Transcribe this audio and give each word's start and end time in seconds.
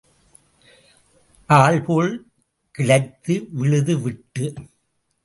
ஆல்போல் 1.49 2.09
கிளைத்து 2.75 3.47
விழுது 3.51 3.99
விட்டு. 3.99 4.53